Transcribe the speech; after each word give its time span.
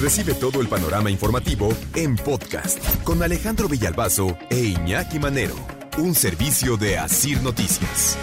Recibe 0.00 0.34
todo 0.34 0.60
el 0.60 0.68
panorama 0.68 1.10
informativo 1.10 1.70
en 1.94 2.16
podcast 2.16 3.02
con 3.02 3.22
Alejandro 3.22 3.66
Villalbazo 3.66 4.36
e 4.50 4.58
Iñaki 4.58 5.18
Manero, 5.18 5.54
un 5.96 6.14
servicio 6.14 6.76
de 6.76 6.98
Asir 6.98 7.40
Noticias. 7.40 8.18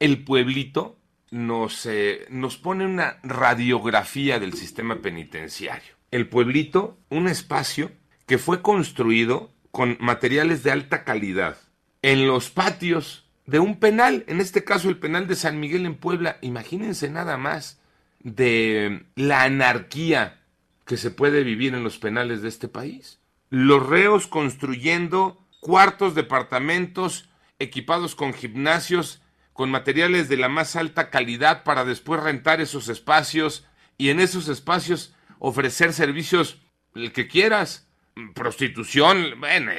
El 0.00 0.24
pueblito 0.24 0.96
nos, 1.30 1.84
eh, 1.84 2.24
nos 2.30 2.56
pone 2.56 2.86
una 2.86 3.18
radiografía 3.22 4.40
del 4.40 4.54
sistema 4.54 5.02
penitenciario. 5.02 5.92
El 6.10 6.30
pueblito, 6.30 6.96
un 7.10 7.28
espacio 7.28 7.92
que 8.24 8.38
fue 8.38 8.62
construido 8.62 9.52
con 9.70 9.98
materiales 10.00 10.62
de 10.62 10.70
alta 10.70 11.04
calidad 11.04 11.58
en 12.00 12.26
los 12.26 12.48
patios 12.48 13.28
de 13.44 13.58
un 13.58 13.78
penal, 13.78 14.24
en 14.28 14.40
este 14.40 14.64
caso 14.64 14.88
el 14.88 14.96
penal 14.96 15.26
de 15.26 15.36
San 15.36 15.60
Miguel 15.60 15.84
en 15.84 15.96
Puebla. 15.96 16.38
Imagínense 16.40 17.10
nada 17.10 17.36
más 17.36 17.83
de 18.24 19.06
la 19.14 19.44
anarquía 19.44 20.40
que 20.84 20.96
se 20.96 21.10
puede 21.10 21.44
vivir 21.44 21.74
en 21.74 21.84
los 21.84 21.98
penales 21.98 22.42
de 22.42 22.48
este 22.48 22.68
país. 22.68 23.20
Los 23.50 23.86
reos 23.86 24.26
construyendo 24.26 25.46
cuartos, 25.60 26.14
departamentos, 26.14 27.28
equipados 27.58 28.14
con 28.14 28.34
gimnasios, 28.34 29.22
con 29.52 29.70
materiales 29.70 30.28
de 30.28 30.36
la 30.36 30.48
más 30.48 30.74
alta 30.74 31.10
calidad 31.10 31.62
para 31.62 31.84
después 31.84 32.20
rentar 32.22 32.60
esos 32.60 32.88
espacios 32.88 33.66
y 33.96 34.08
en 34.08 34.18
esos 34.18 34.48
espacios 34.48 35.14
ofrecer 35.38 35.92
servicios 35.92 36.60
el 36.94 37.12
que 37.12 37.28
quieras, 37.28 37.88
prostitución, 38.34 39.34
bueno, 39.38 39.72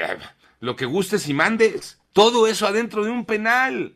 lo 0.60 0.76
que 0.76 0.86
gustes 0.86 1.28
y 1.28 1.34
mandes. 1.34 2.00
Todo 2.14 2.48
eso 2.48 2.68
adentro 2.68 3.04
de 3.04 3.12
un 3.12 3.26
penal. 3.26 3.96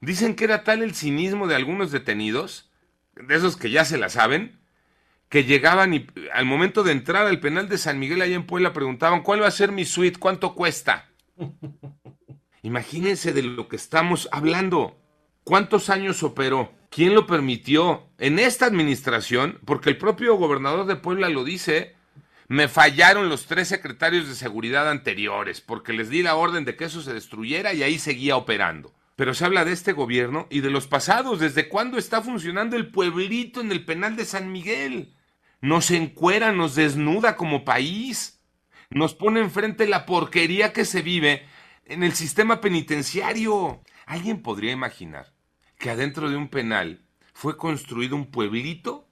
Dicen 0.00 0.34
que 0.34 0.44
era 0.44 0.64
tal 0.64 0.82
el 0.82 0.94
cinismo 0.94 1.46
de 1.46 1.56
algunos 1.56 1.90
detenidos 1.90 2.67
de 3.26 3.34
esos 3.36 3.56
que 3.56 3.70
ya 3.70 3.84
se 3.84 3.98
la 3.98 4.08
saben, 4.08 4.58
que 5.28 5.44
llegaban 5.44 5.94
y 5.94 6.06
al 6.32 6.46
momento 6.46 6.82
de 6.82 6.92
entrar 6.92 7.26
al 7.26 7.40
penal 7.40 7.68
de 7.68 7.78
San 7.78 7.98
Miguel 7.98 8.22
allá 8.22 8.34
en 8.34 8.46
Puebla 8.46 8.72
preguntaban, 8.72 9.22
¿cuál 9.22 9.42
va 9.42 9.48
a 9.48 9.52
ser 9.52 9.72
mi 9.72 9.84
suite? 9.84 10.18
¿Cuánto 10.18 10.54
cuesta? 10.54 11.08
Imagínense 12.62 13.32
de 13.32 13.42
lo 13.42 13.68
que 13.68 13.76
estamos 13.76 14.28
hablando. 14.32 14.98
¿Cuántos 15.44 15.90
años 15.90 16.22
operó? 16.22 16.72
¿Quién 16.90 17.14
lo 17.14 17.26
permitió? 17.26 18.08
En 18.18 18.38
esta 18.38 18.66
administración, 18.66 19.60
porque 19.64 19.90
el 19.90 19.98
propio 19.98 20.34
gobernador 20.36 20.86
de 20.86 20.96
Puebla 20.96 21.28
lo 21.28 21.44
dice, 21.44 21.94
me 22.48 22.68
fallaron 22.68 23.28
los 23.28 23.46
tres 23.46 23.68
secretarios 23.68 24.28
de 24.28 24.34
seguridad 24.34 24.90
anteriores, 24.90 25.60
porque 25.60 25.92
les 25.92 26.08
di 26.08 26.22
la 26.22 26.34
orden 26.34 26.64
de 26.64 26.76
que 26.76 26.84
eso 26.84 27.02
se 27.02 27.14
destruyera 27.14 27.74
y 27.74 27.82
ahí 27.82 27.98
seguía 27.98 28.36
operando 28.36 28.92
pero 29.18 29.34
se 29.34 29.44
habla 29.44 29.64
de 29.64 29.72
este 29.72 29.94
gobierno 29.94 30.46
y 30.48 30.60
de 30.60 30.70
los 30.70 30.86
pasados. 30.86 31.40
¿Desde 31.40 31.68
cuándo 31.68 31.98
está 31.98 32.22
funcionando 32.22 32.76
el 32.76 32.92
pueblito 32.92 33.60
en 33.60 33.72
el 33.72 33.84
penal 33.84 34.14
de 34.14 34.24
San 34.24 34.52
Miguel? 34.52 35.12
Nos 35.60 35.90
encuera, 35.90 36.52
nos 36.52 36.76
desnuda 36.76 37.34
como 37.34 37.64
país. 37.64 38.40
Nos 38.90 39.16
pone 39.16 39.40
enfrente 39.40 39.88
la 39.88 40.06
porquería 40.06 40.72
que 40.72 40.84
se 40.84 41.02
vive 41.02 41.44
en 41.86 42.04
el 42.04 42.12
sistema 42.12 42.60
penitenciario. 42.60 43.82
¿Alguien 44.06 44.40
podría 44.40 44.70
imaginar 44.70 45.32
que 45.80 45.90
adentro 45.90 46.30
de 46.30 46.36
un 46.36 46.46
penal 46.46 47.02
fue 47.34 47.56
construido 47.56 48.14
un 48.14 48.30
pueblito 48.30 49.08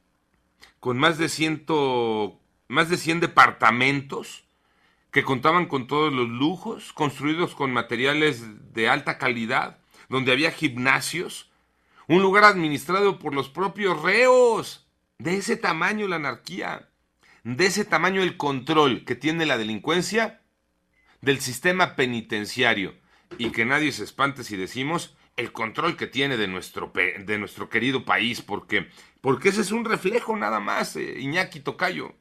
con 0.78 0.98
más 0.98 1.18
de 1.18 1.28
ciento, 1.28 2.40
más 2.68 2.88
de 2.90 2.96
100 2.96 3.18
departamentos 3.18 4.44
que 5.10 5.24
contaban 5.24 5.66
con 5.66 5.88
todos 5.88 6.12
los 6.12 6.28
lujos, 6.28 6.92
construidos 6.92 7.56
con 7.56 7.72
materiales 7.72 8.72
de 8.72 8.88
alta 8.88 9.18
calidad, 9.18 9.80
donde 10.08 10.32
había 10.32 10.50
gimnasios, 10.50 11.50
un 12.08 12.22
lugar 12.22 12.44
administrado 12.44 13.18
por 13.18 13.34
los 13.34 13.48
propios 13.48 14.00
reos. 14.02 14.86
De 15.18 15.36
ese 15.36 15.56
tamaño 15.56 16.08
la 16.08 16.16
anarquía, 16.16 16.90
de 17.42 17.66
ese 17.66 17.84
tamaño 17.84 18.22
el 18.22 18.36
control 18.36 19.04
que 19.04 19.14
tiene 19.14 19.46
la 19.46 19.56
delincuencia 19.56 20.42
del 21.22 21.40
sistema 21.40 21.96
penitenciario 21.96 22.94
y 23.38 23.50
que 23.50 23.64
nadie 23.64 23.92
se 23.92 24.04
espante 24.04 24.44
si 24.44 24.56
decimos 24.56 25.16
el 25.36 25.52
control 25.52 25.96
que 25.96 26.06
tiene 26.06 26.36
de 26.36 26.48
nuestro, 26.48 26.92
de 26.94 27.38
nuestro 27.38 27.68
querido 27.68 28.04
país, 28.04 28.40
porque, 28.40 28.88
porque 29.20 29.50
ese 29.50 29.60
es 29.60 29.70
un 29.70 29.84
reflejo 29.84 30.36
nada 30.36 30.60
más, 30.60 30.96
eh, 30.96 31.20
Iñaki 31.20 31.60
Tocayo. 31.60 32.14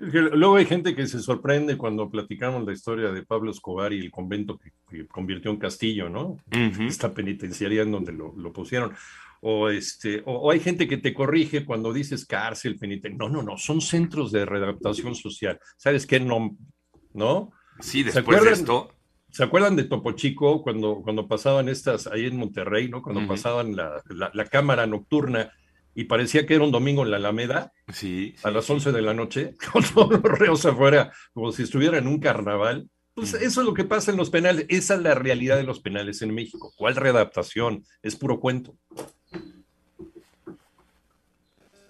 Luego 0.00 0.56
hay 0.56 0.64
gente 0.64 0.96
que 0.96 1.06
se 1.06 1.20
sorprende 1.20 1.76
cuando 1.76 2.08
platicamos 2.08 2.64
la 2.64 2.72
historia 2.72 3.12
de 3.12 3.22
Pablo 3.22 3.50
Escobar 3.50 3.92
y 3.92 4.00
el 4.00 4.10
convento 4.10 4.58
que, 4.58 5.06
convirtió 5.06 5.50
en 5.50 5.58
castillo, 5.58 6.08
¿no? 6.08 6.38
Esta 6.50 7.12
penitenciaría 7.12 7.82
en 7.82 7.92
donde 7.92 8.12
lo, 8.12 8.52
pusieron. 8.52 8.94
O, 9.42 9.68
este, 9.68 10.22
o, 10.24 10.50
hay 10.50 10.60
gente 10.60 10.88
que 10.88 10.96
te 10.96 11.12
corrige 11.12 11.66
cuando 11.66 11.92
dices 11.92 12.24
cárcel, 12.24 12.78
penitenciaria. 12.78 13.18
No, 13.18 13.28
no, 13.28 13.42
no, 13.42 13.58
son 13.58 13.82
centros 13.82 14.32
de 14.32 14.46
readaptación 14.46 15.14
social. 15.14 15.60
¿Sabes 15.76 16.06
qué? 16.06 16.18
No, 16.18 16.56
¿no? 17.12 17.52
Sí, 17.80 18.02
después 18.02 18.42
de 18.42 18.52
esto. 18.52 18.94
¿Se 19.30 19.44
acuerdan 19.44 19.76
de 19.76 19.84
Topo 19.84 20.12
Chico 20.12 20.62
cuando, 20.62 21.02
cuando 21.02 21.28
pasaban 21.28 21.68
estas 21.68 22.06
ahí 22.06 22.26
en 22.26 22.36
Monterrey, 22.36 22.88
¿no? 22.88 23.00
Cuando 23.02 23.28
pasaban 23.28 23.76
la, 23.76 24.02
la, 24.08 24.44
cámara 24.46 24.86
nocturna 24.88 25.52
y 25.94 26.04
parecía 26.04 26.46
que 26.46 26.54
era 26.54 26.64
un 26.64 26.70
domingo 26.70 27.02
en 27.02 27.10
la 27.10 27.16
Alameda, 27.16 27.72
sí, 27.92 28.34
a 28.42 28.50
las 28.50 28.68
11 28.68 28.92
de 28.92 29.02
la 29.02 29.14
noche, 29.14 29.56
con 29.72 29.82
todos 29.82 30.12
los 30.12 30.38
reos 30.38 30.64
afuera, 30.66 31.12
como 31.32 31.52
si 31.52 31.64
estuviera 31.64 31.98
en 31.98 32.06
un 32.06 32.20
carnaval. 32.20 32.88
Pues 33.14 33.34
eso 33.34 33.60
es 33.60 33.66
lo 33.66 33.74
que 33.74 33.84
pasa 33.84 34.12
en 34.12 34.16
los 34.16 34.30
penales. 34.30 34.66
Esa 34.68 34.94
es 34.94 35.02
la 35.02 35.14
realidad 35.14 35.56
de 35.56 35.64
los 35.64 35.80
penales 35.80 36.22
en 36.22 36.32
México. 36.32 36.72
¿Cuál 36.76 36.96
readaptación? 36.96 37.84
Es 38.02 38.16
puro 38.16 38.38
cuento. 38.40 38.76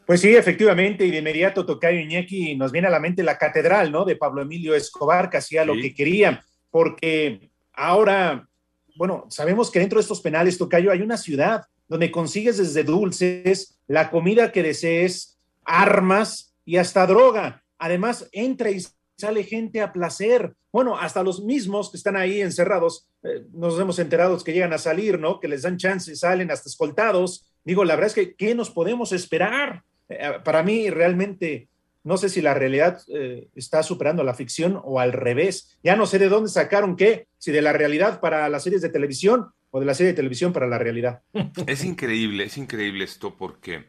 Pues 0.07 0.23
sí, 0.23 0.35
efectivamente, 0.35 1.07
y 1.07 1.11
de 1.13 1.19
inmediato 1.19 1.65
Tocayo 1.65 2.01
Iñaki 2.01 2.57
nos 2.57 2.73
viene 2.73 2.89
a 2.89 2.91
la 2.91 2.99
mente 2.99 3.23
la 3.23 3.39
catedral, 3.39 3.93
¿no? 3.93 4.05
De 4.05 4.17
Pablo 4.17 4.43
Emilio 4.43 4.75
Escobar, 4.75 5.31
que 5.31 5.37
hacía 5.37 5.65
lo 5.65 5.75
que 5.75 5.95
quería, 5.95 6.45
porque 6.69 7.53
ahora, 7.73 8.49
bueno, 8.97 9.27
sabemos 9.29 9.71
que 9.71 9.79
dentro 9.79 9.99
de 9.99 10.03
estos 10.03 10.21
penales, 10.21 10.59
Tocayo, 10.59 10.91
hay 10.91 11.01
una 11.01 11.17
ciudad 11.17 11.63
donde 11.91 12.13
consigues 12.13 12.57
desde 12.57 12.85
dulces, 12.85 13.77
la 13.89 14.11
comida 14.11 14.53
que 14.53 14.63
desees, 14.63 15.37
armas 15.65 16.55
y 16.65 16.77
hasta 16.77 17.05
droga. 17.05 17.65
Además, 17.79 18.29
entra 18.31 18.71
y 18.71 18.81
sale 19.19 19.43
gente 19.43 19.81
a 19.81 19.93
placer. 19.93 20.55
Bueno, 20.71 20.97
hasta 20.97 21.25
los 21.25 21.43
mismos 21.43 21.91
que 21.91 21.97
están 21.97 22.17
ahí 22.17 22.41
encerrados, 22.41 23.09
eh, 23.25 23.43
nos 23.53 23.79
hemos 23.79 23.99
enterado 23.99 24.39
que 24.39 24.53
llegan 24.53 24.73
a 24.73 24.79
salir, 24.79 25.19
¿no? 25.19 25.41
Que 25.41 25.49
les 25.49 25.63
dan 25.63 25.79
chance, 25.79 26.15
salen 26.15 26.53
hasta 26.53 26.69
escoltados. 26.69 27.53
Digo, 27.65 27.85
la 27.85 27.97
verdad 27.97 28.07
es 28.07 28.15
que, 28.15 28.35
¿qué 28.37 28.55
nos 28.55 28.71
podemos 28.71 29.11
esperar? 29.11 29.83
Eh, 30.09 30.35
para 30.45 30.63
mí, 30.63 30.91
realmente, 30.91 31.67
no 32.05 32.19
sé 32.19 32.29
si 32.29 32.41
la 32.41 32.55
realidad 32.55 33.03
eh, 33.09 33.49
está 33.57 33.83
superando 33.83 34.23
la 34.23 34.35
ficción 34.35 34.81
o 34.85 35.01
al 35.01 35.13
revés. 35.13 35.77
Ya 35.83 35.97
no 35.97 36.07
sé 36.07 36.21
de 36.21 36.29
dónde 36.29 36.51
sacaron 36.51 36.95
qué, 36.95 37.27
si 37.37 37.51
de 37.51 37.63
la 37.63 37.73
realidad 37.73 38.21
para 38.21 38.49
las 38.49 38.63
series 38.63 38.81
de 38.81 38.91
televisión 38.91 39.49
o 39.71 39.81
de 39.81 39.87
la 39.87 39.95
serie 39.95 40.13
de 40.13 40.17
televisión 40.17 40.53
para 40.53 40.67
la 40.67 40.79
realidad. 40.79 41.23
Es 41.67 41.85
increíble, 41.85 42.45
es 42.45 42.57
increíble 42.57 43.05
esto 43.05 43.37
porque 43.37 43.85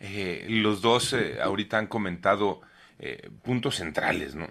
eh, 0.00 0.46
los 0.48 0.80
dos 0.80 1.12
eh, 1.12 1.38
ahorita 1.42 1.78
han 1.78 1.86
comentado 1.86 2.60
eh, 2.98 3.30
puntos 3.42 3.76
centrales, 3.76 4.34
¿no? 4.34 4.48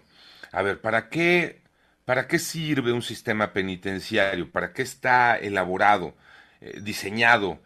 A 0.52 0.62
ver, 0.62 0.80
¿para 0.80 1.10
qué, 1.10 1.62
¿para 2.06 2.28
qué 2.28 2.40
sirve 2.40 2.92
un 2.92 3.02
sistema 3.02 3.54
penitenciario? 3.54 4.52
¿Para 4.52 4.74
qué 4.74 4.82
está 4.82 5.36
elaborado, 5.36 6.16
diseñado? 6.82 7.60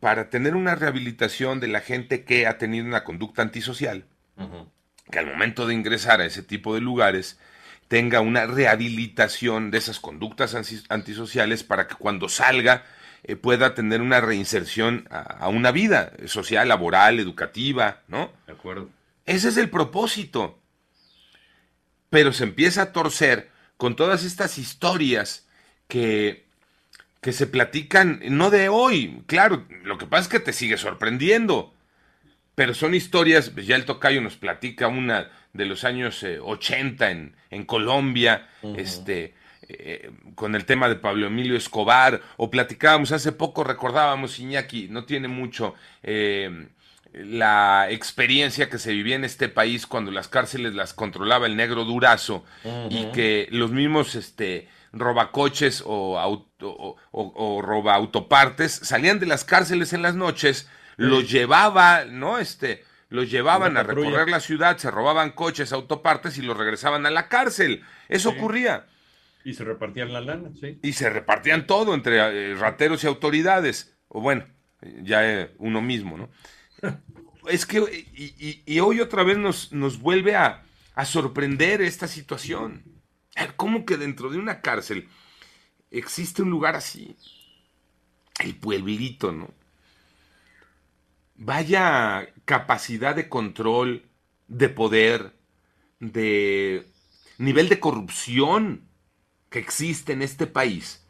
Para 0.00 0.30
tener 0.30 0.54
una 0.54 0.76
rehabilitación 0.76 1.60
de 1.60 1.68
la 1.68 1.80
gente 1.80 2.24
que 2.24 2.46
ha 2.46 2.56
tenido 2.56 2.86
una 2.86 3.04
conducta 3.04 3.42
antisocial, 3.42 4.06
que 5.10 5.18
al 5.18 5.26
momento 5.26 5.66
de 5.66 5.74
ingresar 5.74 6.20
a 6.20 6.24
ese 6.24 6.42
tipo 6.42 6.74
de 6.74 6.80
lugares 6.80 7.38
tenga 7.94 8.20
una 8.20 8.44
rehabilitación 8.44 9.70
de 9.70 9.78
esas 9.78 10.00
conductas 10.00 10.56
antisociales 10.88 11.62
para 11.62 11.86
que 11.86 11.94
cuando 11.94 12.28
salga 12.28 12.84
eh, 13.22 13.36
pueda 13.36 13.76
tener 13.76 14.00
una 14.00 14.20
reinserción 14.20 15.06
a, 15.12 15.48
una 15.48 15.70
vida 15.70 16.12
social, 16.26 16.66
laboral, 16.66 17.20
educativa, 17.20 18.02
¿no? 18.08 18.32
De 18.48 18.54
acuerdo. 18.54 18.90
Ese 19.26 19.48
es 19.48 19.58
el 19.58 19.70
propósito. 19.70 20.58
Pero 22.10 22.32
se 22.32 22.42
empieza 22.42 22.82
a 22.82 22.92
torcer 22.92 23.52
con 23.76 23.94
todas 23.94 24.24
estas 24.24 24.58
historias 24.58 25.46
que, 25.86 26.48
que 27.20 27.32
se 27.32 27.46
platican, 27.46 28.22
no 28.24 28.50
de 28.50 28.70
hoy, 28.70 29.22
claro, 29.28 29.68
lo 29.84 29.98
que 29.98 30.06
pasa 30.06 30.22
es 30.22 30.28
que 30.30 30.40
te 30.40 30.52
sigue 30.52 30.78
sorprendiendo, 30.78 31.72
pero 32.54 32.74
son 32.74 32.94
historias, 32.94 33.50
pues 33.50 33.66
ya 33.66 33.76
el 33.76 33.84
tocayo 33.84 34.20
nos 34.20 34.36
platica 34.36 34.88
una 34.88 35.30
de 35.52 35.64
los 35.64 35.84
años 35.84 36.24
80 36.24 37.10
eh, 37.10 37.32
en, 37.50 37.64
Colombia, 37.64 38.48
este, 38.76 39.34
eh, 39.68 40.10
con 40.34 40.54
el 40.54 40.64
tema 40.64 40.88
de 40.88 40.96
Pablo 40.96 41.26
Emilio 41.26 41.56
Escobar, 41.56 42.20
o 42.36 42.50
platicábamos 42.50 43.12
hace 43.12 43.32
poco, 43.32 43.64
recordábamos, 43.64 44.38
Iñaki, 44.38 44.88
no 44.88 45.04
tiene 45.04 45.28
mucho, 45.28 45.74
eh, 46.02 46.68
la 47.14 47.88
experiencia 47.90 48.68
que 48.68 48.78
se 48.78 48.92
vivía 48.92 49.14
en 49.14 49.24
este 49.24 49.48
país 49.48 49.86
cuando 49.86 50.10
las 50.10 50.26
cárceles 50.26 50.74
las 50.74 50.94
controlaba 50.94 51.46
el 51.46 51.56
negro 51.56 51.84
durazo 51.84 52.44
y 52.90 53.06
que 53.12 53.46
los 53.52 53.70
mismos 53.70 54.16
este, 54.16 54.68
robacoches 54.92 55.82
o, 55.86 56.18
auto, 56.18 56.96
o, 57.12 57.62
roba 57.62 57.94
autopartes 57.94 58.72
salían 58.72 59.20
de 59.20 59.26
las 59.26 59.44
cárceles 59.44 59.92
en 59.92 60.02
las 60.02 60.16
noches, 60.16 60.68
los 60.96 61.30
llevaba, 61.30 62.04
¿no? 62.04 62.38
Este, 62.38 62.84
los 63.08 63.30
llevaban 63.30 63.76
a 63.76 63.82
recorrer 63.82 64.28
la 64.28 64.40
ciudad, 64.40 64.76
se 64.78 64.90
robaban 64.90 65.32
coches, 65.32 65.72
autopartes 65.72 66.38
y 66.38 66.42
los 66.42 66.56
regresaban 66.56 67.06
a 67.06 67.10
la 67.10 67.28
cárcel. 67.28 67.82
Eso 68.08 68.30
ocurría. 68.30 68.86
Y 69.44 69.54
se 69.54 69.64
repartían 69.64 70.12
la 70.12 70.20
lana, 70.20 70.50
sí. 70.58 70.78
Y 70.82 70.92
se 70.92 71.10
repartían 71.10 71.66
todo 71.66 71.94
entre 71.94 72.16
eh, 72.18 72.54
rateros 72.54 73.04
y 73.04 73.06
autoridades. 73.06 73.94
O 74.08 74.20
bueno, 74.20 74.46
ya 75.02 75.28
eh, 75.30 75.54
uno 75.58 75.82
mismo, 75.82 76.16
¿no? 76.16 76.30
es 77.48 77.66
que, 77.66 77.78
y, 78.66 78.80
hoy 78.80 79.00
otra 79.00 79.22
vez 79.22 79.36
nos, 79.36 79.72
nos 79.72 80.00
vuelve 80.00 80.34
a, 80.34 80.62
a 80.94 81.04
sorprender 81.04 81.82
esta 81.82 82.08
situación. 82.08 82.82
¿Cómo 83.56 83.84
que 83.84 83.96
dentro 83.96 84.30
de 84.30 84.38
una 84.38 84.60
cárcel 84.60 85.08
existe 85.90 86.42
un 86.42 86.50
lugar 86.50 86.76
así? 86.76 87.16
El 88.40 88.56
pueblito, 88.56 89.32
¿no? 89.32 89.50
Vaya 91.36 92.32
capacidad 92.44 93.16
de 93.16 93.28
control, 93.28 94.08
de 94.48 94.68
poder, 94.68 95.34
de 95.98 96.86
nivel 97.38 97.68
de 97.68 97.80
corrupción 97.80 98.88
que 99.50 99.58
existe 99.58 100.12
en 100.12 100.22
este 100.22 100.46
país. 100.46 101.06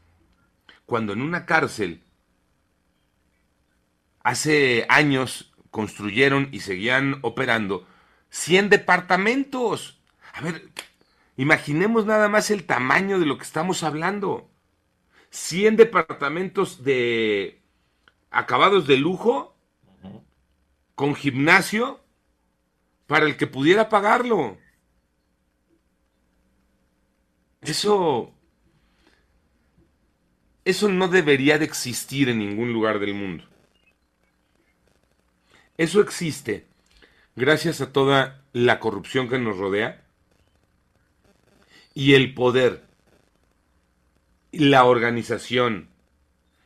Cuando 0.87 1.13
en 1.13 1.23
una 1.23 1.47
cárcel 1.47 2.03
hace 4.23 4.87
años 4.89 5.53
construyeron 5.71 6.49
y 6.53 6.61
seguían 6.61 7.19
operando 7.23 7.87
100 8.31 8.71
departamentos. 8.71 10.01
A 10.33 10.41
ver, 10.41 10.71
imaginemos 11.37 12.07
nada 12.07 12.29
más 12.29 12.51
el 12.51 12.65
tamaño 12.65 13.21
de 13.21 13.27
lo 13.27 13.39
que 13.39 13.45
estamos 13.45 13.83
hablando. 13.83 14.51
100 15.31 15.77
departamentos 15.77 16.85
de 16.85 17.61
acabados 18.31 18.87
de 18.87 18.97
lujo 18.97 19.54
con 20.95 21.15
gimnasio 21.15 22.01
para 23.07 23.27
el 23.27 23.37
que 23.37 23.47
pudiera 23.47 23.89
pagarlo. 23.89 24.59
Eso 27.63 28.35
eso 30.65 30.89
no 30.89 31.09
debería 31.09 31.59
de 31.59 31.67
existir 31.67 32.29
en 32.31 32.39
ningún 32.39 32.73
lugar 32.73 32.99
del 32.99 33.15
mundo. 33.15 33.45
Eso 35.77 36.01
existe 36.01 36.67
gracias 37.37 37.81
a 37.81 37.93
toda 37.93 38.45
la 38.53 38.81
corrupción 38.81 39.29
que 39.29 39.39
nos 39.39 39.59
rodea 39.59 40.05
y 41.93 42.15
el 42.15 42.33
poder, 42.33 42.85
la 44.53 44.85
organización, 44.85 45.89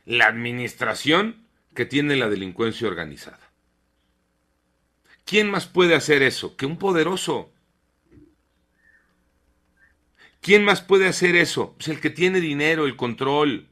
la 0.05 0.27
administración 0.27 1.45
que 1.75 1.85
tiene 1.85 2.15
la 2.15 2.29
delincuencia 2.29 2.87
organizada. 2.87 3.48
¿Quién 5.29 5.51
más 5.51 5.67
puede 5.67 5.93
hacer 5.93 6.23
eso 6.23 6.57
que 6.57 6.65
un 6.65 6.77
poderoso? 6.79 7.51
¿Quién 10.41 10.65
más 10.65 10.81
puede 10.81 11.07
hacer 11.07 11.35
eso? 11.35 11.75
Pues 11.77 11.89
el 11.89 11.99
que 12.01 12.09
tiene 12.09 12.39
dinero, 12.39 12.87
el 12.87 12.95
control, 12.95 13.67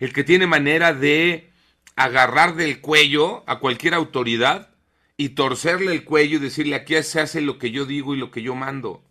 el 0.00 0.12
que 0.12 0.24
tiene 0.24 0.48
manera 0.48 0.92
de 0.92 1.52
agarrar 1.94 2.56
del 2.56 2.80
cuello 2.80 3.44
a 3.48 3.60
cualquier 3.60 3.94
autoridad 3.94 4.70
y 5.16 5.28
torcerle 5.28 5.92
el 5.92 6.02
cuello 6.02 6.38
y 6.38 6.40
decirle 6.40 6.74
aquí 6.74 7.00
se 7.04 7.20
hace 7.20 7.40
lo 7.40 7.56
que 7.56 7.70
yo 7.70 7.86
digo 7.86 8.16
y 8.16 8.18
lo 8.18 8.32
que 8.32 8.42
yo 8.42 8.56
mando. 8.56 9.04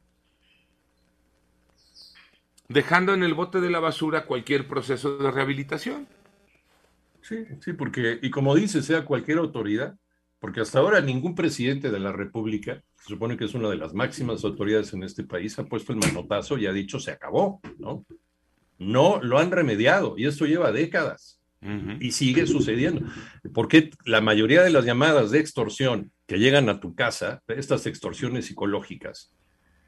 Dejando 2.68 3.13
en 3.13 3.24
el 3.24 3.34
bote 3.34 3.62
de 3.62 3.69
la 3.69 3.80
basura 3.80 4.25
cualquier 4.25 4.68
proceso 4.68 5.18
de 5.19 5.31
rehabilitación. 5.31 6.06
Sí, 7.22 7.46
sí, 7.62 7.72
porque, 7.72 8.19
y 8.22 8.30
como 8.30 8.54
dice, 8.56 8.81
sea 8.81 9.06
cualquier 9.06 9.38
autoridad, 9.38 9.98
porque 10.44 10.60
hasta 10.60 10.80
ahora 10.80 11.00
ningún 11.00 11.36
presidente 11.36 11.90
de 11.90 12.00
la 12.01 12.12
República, 12.12 12.84
se 12.98 13.13
supone 13.13 13.38
que 13.38 13.45
es 13.45 13.54
una 13.54 13.69
de 13.69 13.78
las 13.78 13.94
máximas 13.94 14.44
autoridades 14.44 14.92
en 14.92 15.04
este 15.04 15.24
país, 15.24 15.57
ha 15.57 15.63
puesto 15.63 15.94
el 15.94 16.00
manotazo 16.00 16.57
y 16.57 16.66
ha 16.66 16.74
dicho 16.74 17.00
se 17.00 17.12
acabó, 17.12 17.62
¿no? 17.80 18.06
No 18.78 19.22
lo 19.24 19.40
han 19.40 19.51
remediado 19.51 20.16
y 20.18 20.25
esto 20.25 20.45
lleva 20.45 20.74
décadas. 20.74 21.40
Y 22.01 22.12
sigue 22.12 22.45
sucediendo. 22.45 23.07
Porque 23.54 23.92
la 24.04 24.19
mayoría 24.19 24.63
de 24.63 24.69
las 24.69 24.84
llamadas 24.84 25.31
de 25.31 25.40
extorsión 25.40 26.12
que 26.28 26.40
llegan 26.40 26.68
a 26.68 26.81
tu 26.81 26.94
casa, 26.94 27.42
estas 27.48 27.86
extorsiones 27.86 28.48
psicológicas, 28.48 29.31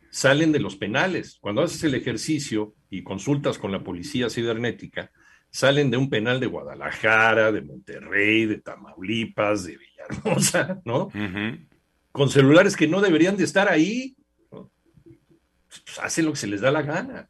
salen 0.10 0.54
de 0.54 0.62
los 0.62 0.78
penales. 0.78 1.38
Cuando 1.42 1.64
haces 1.64 1.84
el 1.84 1.96
ejercicio 1.96 2.76
y 2.90 3.04
consultas 3.04 3.58
con 3.58 3.74
la 3.74 3.84
policía 3.84 4.30
cibernética, 4.30 5.12
salen 5.56 5.90
de 5.90 5.96
un 5.96 6.10
penal 6.10 6.42
de 6.42 6.48
Guadalajara, 6.48 7.50
de 7.50 7.62
Monterrey, 7.62 8.46
de 8.46 8.58
Tamaulipas, 8.58 9.64
de 9.64 9.78
Villahermosa, 9.78 10.82
¿no? 10.84 11.10
Con 12.12 12.30
celulares 12.30 12.76
que 12.76 12.90
no 12.90 13.00
deberían 13.00 13.38
de 13.38 13.46
estar 13.46 13.70
ahí. 13.70 14.18
Pues 14.50 16.00
hacen 16.02 16.26
lo 16.26 16.32
que 16.32 16.40
se 16.40 16.48
les 16.48 16.60
da 16.60 16.72
la 16.72 16.82
gana 16.82 17.30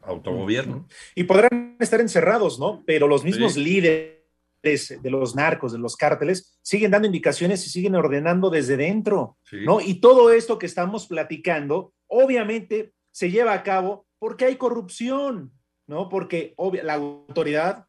autogobierno. 0.00 0.88
Y 1.14 1.24
podrán 1.24 1.76
estar 1.78 2.00
encerrados, 2.00 2.58
¿no? 2.58 2.82
Pero 2.86 3.06
los 3.06 3.22
mismos 3.22 3.58
líderes 3.58 4.16
de 4.62 5.10
los 5.10 5.36
narcos, 5.36 5.72
de 5.72 5.78
los 5.78 5.94
cárteles, 5.94 6.58
siguen 6.62 6.90
dando 6.90 7.06
indicaciones 7.06 7.66
y 7.66 7.70
siguen 7.70 7.96
ordenando 7.96 8.48
desde 8.48 8.78
dentro, 8.78 9.36
¿no? 9.52 9.82
Y 9.82 10.00
todo 10.00 10.32
esto 10.32 10.58
que 10.58 10.64
estamos 10.64 11.06
platicando, 11.06 11.92
obviamente 12.06 12.94
se 13.10 13.30
lleva 13.30 13.52
a 13.52 13.62
cabo 13.62 14.06
porque 14.18 14.46
hay 14.46 14.56
corrupción, 14.56 15.52
¿no? 15.86 16.08
Porque 16.08 16.54
la 16.82 16.94
autoridad 16.94 17.86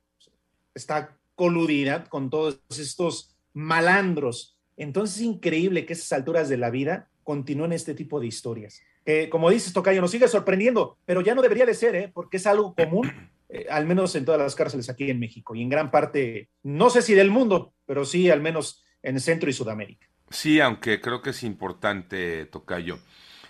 está 0.73 1.17
coludida 1.35 2.05
con 2.05 2.29
todos 2.29 2.59
estos 2.69 3.35
malandros. 3.53 4.57
Entonces 4.75 5.17
es 5.17 5.23
increíble 5.23 5.85
que 5.85 5.93
esas 5.93 6.13
alturas 6.13 6.49
de 6.49 6.57
la 6.57 6.69
vida 6.69 7.09
continúen 7.23 7.73
este 7.73 7.93
tipo 7.93 8.19
de 8.19 8.27
historias 8.27 8.81
como 9.29 9.49
dices, 9.49 9.71
Tocayo, 9.73 10.01
nos 10.01 10.11
sigue 10.11 10.27
sorprendiendo, 10.27 10.97
pero 11.05 11.21
ya 11.21 11.33
no 11.33 11.41
debería 11.41 11.65
de 11.65 11.73
ser, 11.73 11.95
¿eh? 11.95 12.11
porque 12.13 12.37
es 12.37 12.47
algo 12.47 12.75
común, 12.75 13.09
eh, 13.49 13.65
al 13.69 13.85
menos 13.85 14.13
en 14.15 14.25
todas 14.25 14.41
las 14.41 14.55
cárceles 14.55 14.89
aquí 14.89 15.09
en 15.09 15.19
México 15.19 15.55
y 15.55 15.61
en 15.61 15.69
gran 15.69 15.91
parte, 15.91 16.49
no 16.63 16.89
sé 16.89 17.01
si 17.01 17.13
del 17.13 17.31
mundo, 17.31 17.73
pero 17.85 18.03
sí 18.03 18.29
al 18.29 18.41
menos 18.41 18.83
en 19.01 19.19
Centro 19.21 19.49
y 19.49 19.53
Sudamérica. 19.53 20.07
Sí, 20.29 20.59
aunque 20.59 20.99
creo 20.99 21.21
que 21.21 21.29
es 21.29 21.43
importante, 21.43 22.45
Tocayo, 22.47 22.99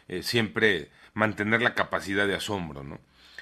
eh, 0.07 0.21
siempre 0.21 0.89
mantener 1.15 1.63
la 1.63 1.73
capacidad 1.73 2.27
de 2.27 2.35
asombro, 2.35 2.83
¿no? 2.83 2.99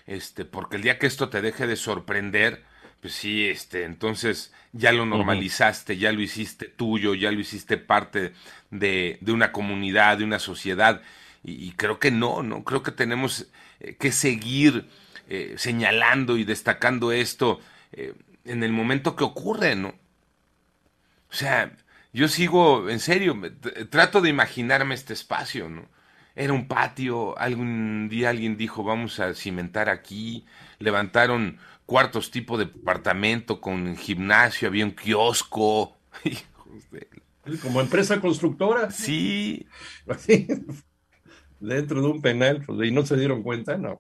Este, 0.08 0.46
porque 0.46 0.76
el 0.76 0.84
día 0.84 1.00
que 1.00 1.08
esto 1.08 1.30
te 1.30 1.42
deje 1.42 1.68
de 1.68 1.76
sorprender, 1.76 2.64
pues 3.02 3.14
sí, 3.14 3.48
este, 3.48 3.84
entonces 3.84 4.54
ya 4.72 4.92
lo 4.92 5.06
normalizaste, 5.06 5.98
ya 5.98 6.12
lo 6.12 6.22
hiciste 6.22 6.68
tuyo, 6.68 7.16
ya 7.16 7.32
lo 7.32 7.40
hiciste 7.40 7.78
parte 7.78 8.34
de, 8.72 9.18
de 9.22 9.32
una 9.32 9.52
comunidad, 9.52 10.18
de 10.18 10.24
una 10.24 10.40
sociedad 10.40 11.02
y, 11.48 11.72
creo 11.74 12.00
que 12.00 12.10
no, 12.10 12.42
¿no? 12.42 12.64
Creo 12.64 12.82
que 12.82 12.92
tenemos 12.92 13.48
eh, 13.80 13.96
que 13.98 14.12
seguir 14.12 14.90
eh, 15.30 15.54
señalando 15.58 16.38
y 16.38 16.44
destacando 16.44 17.12
esto 17.12 17.60
eh, 17.92 18.16
en 18.46 18.64
el 18.64 18.72
momento 18.72 19.16
que 19.16 19.24
ocurre, 19.24 19.76
¿no? 19.76 19.90
O 21.30 21.34
sea, 21.34 21.72
yo 22.14 22.28
sigo, 22.30 22.90
en 22.90 23.00
serio, 23.00 23.40
trato 23.92 24.22
de 24.22 24.30
imaginarme 24.30 24.96
este 24.96 25.14
espacio, 25.14 25.70
¿no? 25.70 25.88
Era 26.36 26.54
un 26.54 26.68
patio, 26.68 27.38
algún 27.38 28.10
día 28.10 28.30
alguien 28.30 28.58
dijo, 28.58 28.84
vamos 28.84 29.20
a 29.20 29.34
cimentar 29.34 29.90
aquí, 29.90 30.46
levantaron 30.80 31.58
cuartos 31.86 32.32
tipo 32.32 32.58
de 32.58 32.66
departamento 32.66 33.62
con 33.62 33.96
gimnasio, 33.96 34.68
había 34.68 34.86
un 34.86 34.92
kiosco. 34.92 35.98
Como 37.62 37.80
empresa 37.80 38.20
constructora. 38.20 38.92
Sí. 38.92 39.68
dentro 41.60 42.02
de 42.02 42.08
un 42.08 42.22
penal, 42.22 42.64
pues, 42.66 42.88
y 42.88 42.92
no 42.92 43.06
se 43.06 43.18
dieron 43.18 43.44
cuenta, 43.44 43.78
no. 43.78 44.00